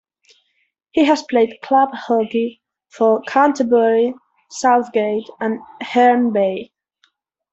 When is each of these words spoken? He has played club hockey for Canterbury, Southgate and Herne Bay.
He 0.93 1.05
has 1.05 1.21
played 1.21 1.59
club 1.61 1.89
hockey 1.93 2.63
for 2.89 3.21
Canterbury, 3.27 4.15
Southgate 4.49 5.29
and 5.39 5.59
Herne 5.79 6.33
Bay. 6.33 6.71